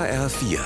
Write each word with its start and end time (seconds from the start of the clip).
HR4. 0.00 0.60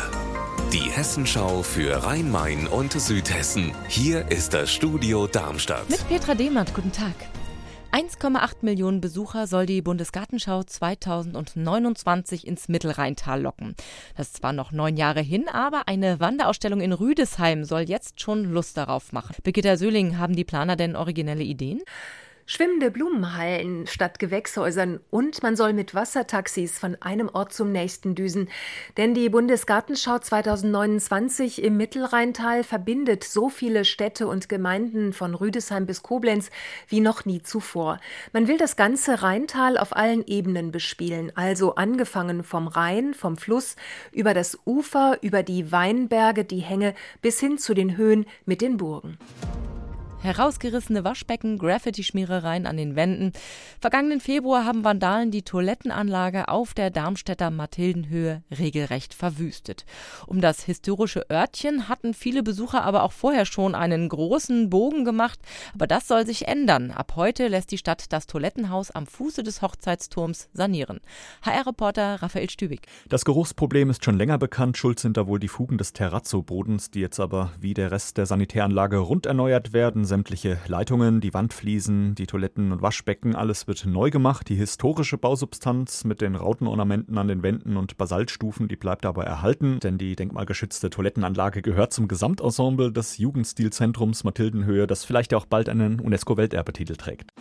Die 0.73 0.89
Hessenschau 0.93 1.65
für 1.65 2.05
Rhein-Main 2.05 2.69
und 2.69 2.93
Südhessen. 2.93 3.73
Hier 3.89 4.31
ist 4.31 4.55
das 4.55 4.71
Studio 4.71 5.27
Darmstadt. 5.27 5.91
Mit 5.91 6.07
Petra 6.09 6.37
Dehmert, 6.37 6.73
guten 6.73 6.93
Tag. 6.93 7.15
1,8 7.91 8.59
Millionen 8.61 9.01
Besucher 9.01 9.49
soll 9.49 9.67
die 9.67 9.83
Bundesgartenschau 9.83 10.63
2029 10.63 12.47
ins 12.47 12.69
Mittelrheintal 12.69 13.43
locken. 13.43 13.75
Das 14.17 14.29
ist 14.29 14.37
zwar 14.37 14.53
noch 14.53 14.71
neun 14.71 14.97
Jahre 14.97 15.21
hin, 15.21 15.49
aber 15.53 15.89
eine 15.89 16.21
Wanderausstellung 16.21 16.81
in 16.81 16.93
Rüdesheim 16.93 17.65
soll 17.65 17.83
jetzt 17.83 18.21
schon 18.21 18.45
Lust 18.45 18.77
darauf 18.77 19.13
machen. 19.13 19.35
Birgitta 19.43 19.77
Söhling, 19.77 20.17
haben 20.17 20.37
die 20.37 20.45
Planer 20.45 20.77
denn 20.77 20.95
originelle 20.95 21.43
Ideen? 21.43 21.83
Schwimmende 22.47 22.91
Blumenhallen 22.91 23.87
statt 23.87 24.19
Gewächshäusern 24.19 25.01
und 25.09 25.43
man 25.43 25.57
soll 25.57 25.73
mit 25.73 25.95
Wassertaxis 25.95 26.79
von 26.79 26.95
einem 27.01 27.31
Ort 27.31 27.55
zum 27.55 27.73
nächsten 27.73 28.15
düsen. 28.15 28.51
Denn 28.99 29.15
die 29.15 29.31
Bundesgartenschau 29.31 30.19
2029 30.19 31.63
im 31.63 31.79
Mittelrheintal 31.79 32.63
verbindet 32.63 33.25
so 33.25 33.49
viele 33.49 33.87
Städte 33.87 34.27
und 34.27 34.51
Gemeinden 34.51 35.15
von 35.15 35.35
Rüdesheim 35.35 35.87
bis 35.87 36.03
Koblenz 36.03 36.51
wie 36.87 37.01
noch 37.01 37.25
nie 37.25 37.41
zuvor. 37.41 37.99
Man 38.35 38.47
will 38.47 38.59
das 38.59 38.77
ganze 38.77 39.23
Rheintal 39.23 39.79
auf 39.79 39.97
allen 39.97 40.27
Ebenen 40.27 40.71
bespielen, 40.71 41.33
also 41.35 41.77
angefangen 41.77 42.45
vom 42.45 42.69
Rhein, 42.69 43.15
vom 43.15 43.39
Fluss, 43.39 43.75
über 44.13 44.35
das 44.35 44.59
Ufer, 44.67 45.17
über 45.23 45.43
die 45.43 45.73
Weinberge, 45.73 46.45
die 46.45 46.61
Hänge 46.61 46.95
bis 47.23 47.41
hin 47.41 47.57
zu 47.57 47.73
den 47.73 47.97
Höhen 47.97 48.27
mit 48.45 48.61
den 48.61 48.77
Burgen. 48.77 49.17
Herausgerissene 50.25 51.05
Waschbecken, 51.05 51.59
Graffiti-Schmierereien 51.59 52.65
an 52.65 52.79
den 52.79 52.97
Wänden. 52.97 53.33
Vergangenen 53.79 54.21
Februar 54.21 54.65
haben 54.65 54.83
Vandalen 54.83 55.31
die 55.31 55.43
Toilettenanlage 55.43 56.49
auf 56.49 56.73
der 56.73 56.89
Darmstädter 56.89 57.51
Mathildenhöhe 57.51 58.43
regelrecht 58.51 59.13
verwüstet. 59.13 59.85
Um 60.27 60.41
das 60.41 60.63
historische 60.63 61.27
Örtchen 61.31 61.91
hatten 61.91 62.15
viele 62.15 62.43
Besucher 62.43 62.85
aber 62.85 63.03
auch 63.03 63.13
vorher 63.13 63.45
schon 63.45 63.75
einen 63.75 64.09
großen 64.09 64.71
Bogen 64.71 65.05
gemacht. 65.05 65.39
Aber 65.75 65.87
das 65.87 66.09
soll 66.09 66.25
sich 66.25 66.49
ändern. 66.49 66.91
Ab 66.91 67.13
heute 67.17 67.49
lässt 67.49 67.71
die 67.71 67.77
Stadt 67.77 68.11
das 68.11 68.27
Toilettenhaus 68.27 68.91
am 68.93 69.07
Fuße 69.07 69.43
des 69.43 69.61
Hochzeitsturms 69.61 70.49
sanieren. 70.55 71.01
HR-Reporter 71.43 72.23
Raphael 72.23 72.49
Stübig. 72.49 72.87
Das 73.11 73.27
Geruchsproblem 73.27 73.91
ist 73.91 74.03
schon 74.03 74.17
länger 74.17 74.39
bekannt. 74.39 74.79
Schuld 74.79 75.01
sind 75.01 75.19
da 75.19 75.27
wohl 75.27 75.39
die 75.39 75.49
Fugen 75.49 75.77
des 75.77 75.93
Terrazzo-Bodens, 75.93 76.91
die 76.91 77.01
jetzt 77.01 77.21
aber 77.21 77.53
wie 77.61 77.75
der 77.75 77.91
Rest 77.91 78.17
der 78.17 78.25
Sanitäranlage 78.25 78.97
rund 78.97 79.27
erneuert 79.27 79.75
werden 79.75 80.07
sämtliche 80.15 80.59
Leitungen, 80.69 81.21
die 81.21 81.35
Wandfliesen, 81.35 82.15
die 82.15 82.29
Toiletten 82.29 82.71
und 82.71 82.83
Waschbecken, 82.83 83.35
alles 83.35 83.67
wird 83.67 83.85
neu 83.85 84.11
gemacht. 84.11 84.49
Die 84.49 84.55
historische 84.55 85.19
Bausubstanz 85.19 86.05
mit 86.05 86.21
den 86.21 86.37
Rautenornamenten 86.37 87.19
an 87.19 87.27
den 87.27 87.43
Wänden 87.43 87.77
und 87.77 87.97
Basaltstufen, 87.97 88.69
die 88.69 88.77
bleibt 88.77 89.07
aber 89.07 89.25
erhalten, 89.25 89.81
denn 89.81 89.99
die 89.99 90.15
denkmalgeschützte 90.15 90.89
Toilettenanlage 90.89 91.63
gehört 91.63 91.93
zum 91.93 92.07
Gesamtensemble 92.07 92.93
des 92.93 93.19
Jugendstilzentrums 93.19 94.23
Mathildenhöhe, 94.23 94.87
das 94.87 95.05
vielleicht 95.05 95.35
auch 95.35 95.47
bald 95.47 95.69
einen 95.69 95.99
UNESCO-Welterbetitel 95.99 96.95
trägt. 96.95 97.33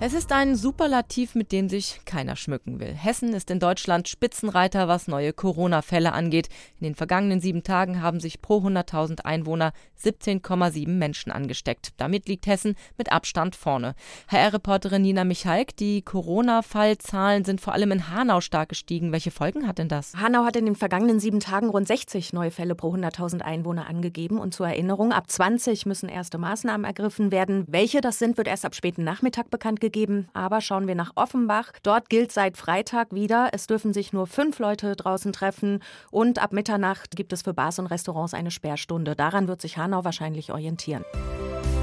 Es 0.00 0.12
ist 0.12 0.30
ein 0.30 0.54
Superlativ, 0.54 1.34
mit 1.34 1.50
dem 1.50 1.68
sich 1.68 2.02
keiner 2.04 2.36
schmücken 2.36 2.78
will. 2.78 2.94
Hessen 2.94 3.34
ist 3.34 3.50
in 3.50 3.58
Deutschland 3.58 4.06
Spitzenreiter, 4.06 4.86
was 4.86 5.08
neue 5.08 5.32
Corona-Fälle 5.32 6.12
angeht. 6.12 6.48
In 6.78 6.84
den 6.84 6.94
vergangenen 6.94 7.40
sieben 7.40 7.64
Tagen 7.64 8.00
haben 8.00 8.20
sich 8.20 8.40
pro 8.40 8.58
100.000 8.58 9.22
Einwohner 9.24 9.72
17,7 10.00 10.86
Menschen 10.86 11.32
angesteckt. 11.32 11.94
Damit 11.96 12.28
liegt 12.28 12.46
Hessen 12.46 12.76
mit 12.96 13.10
Abstand 13.10 13.56
vorne. 13.56 13.96
HR-Reporterin 14.28 15.02
Nina 15.02 15.24
Michalk, 15.24 15.74
die 15.74 16.02
Corona-Fallzahlen 16.02 17.44
sind 17.44 17.60
vor 17.60 17.72
allem 17.72 17.90
in 17.90 18.08
Hanau 18.08 18.40
stark 18.40 18.68
gestiegen. 18.68 19.10
Welche 19.10 19.32
Folgen 19.32 19.66
hat 19.66 19.78
denn 19.78 19.88
das? 19.88 20.14
Hanau 20.14 20.44
hat 20.44 20.54
in 20.54 20.66
den 20.66 20.76
vergangenen 20.76 21.18
sieben 21.18 21.40
Tagen 21.40 21.70
rund 21.70 21.88
60 21.88 22.32
neue 22.32 22.52
Fälle 22.52 22.76
pro 22.76 22.94
100.000 22.94 23.40
Einwohner 23.40 23.88
angegeben. 23.88 24.38
Und 24.38 24.54
zur 24.54 24.68
Erinnerung, 24.68 25.10
ab 25.10 25.28
20 25.28 25.86
müssen 25.86 26.08
erste 26.08 26.38
Maßnahmen 26.38 26.84
ergriffen 26.84 27.32
werden. 27.32 27.64
Welche 27.66 28.00
das 28.00 28.20
sind, 28.20 28.36
wird 28.36 28.46
erst 28.46 28.64
ab 28.64 28.76
späten 28.76 29.02
Nachmittag 29.02 29.50
bekannt 29.50 29.80
gegeben 29.80 29.87
gegeben. 29.88 30.28
Aber 30.34 30.60
schauen 30.60 30.86
wir 30.86 30.94
nach 30.94 31.12
Offenbach. 31.14 31.72
Dort 31.82 32.10
gilt 32.10 32.32
seit 32.32 32.56
Freitag 32.56 33.12
wieder, 33.12 33.48
es 33.52 33.66
dürfen 33.66 33.92
sich 33.92 34.12
nur 34.12 34.26
fünf 34.26 34.58
Leute 34.58 34.94
draußen 34.96 35.32
treffen. 35.32 35.82
Und 36.10 36.38
ab 36.38 36.52
Mitternacht 36.52 37.16
gibt 37.16 37.32
es 37.32 37.42
für 37.42 37.54
Bars 37.54 37.78
und 37.78 37.86
Restaurants 37.86 38.34
eine 38.34 38.50
Sperrstunde. 38.50 39.16
Daran 39.16 39.48
wird 39.48 39.60
sich 39.60 39.78
Hanau 39.78 40.04
wahrscheinlich 40.04 40.52
orientieren. 40.52 41.04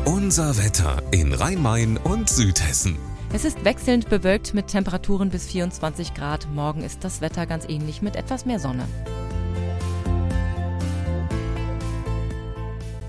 Unser 0.05 0.57
Wetter 0.57 1.01
in 1.11 1.33
Rhein-Main 1.33 1.97
und 1.97 2.29
Südhessen. 2.29 2.97
Es 3.33 3.43
ist 3.43 3.65
wechselnd 3.65 4.07
bewölkt 4.09 4.53
mit 4.53 4.67
Temperaturen 4.67 5.29
bis 5.29 5.47
24 5.47 6.13
Grad. 6.13 6.47
Morgen 6.53 6.83
ist 6.83 7.03
das 7.03 7.21
Wetter 7.21 7.45
ganz 7.45 7.65
ähnlich 7.67 8.01
mit 8.01 8.15
etwas 8.15 8.45
mehr 8.45 8.59
Sonne. 8.59 8.87